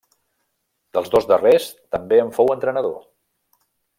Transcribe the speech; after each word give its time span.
Dels 0.97 1.11
dos 1.15 1.27
darrers 1.33 1.69
també 1.97 2.21
en 2.23 2.33
fou 2.39 2.51
entrenador. 2.57 2.99